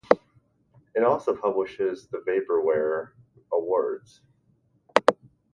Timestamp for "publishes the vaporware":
1.35-3.11